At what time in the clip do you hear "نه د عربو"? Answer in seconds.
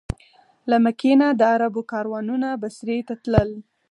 1.21-1.81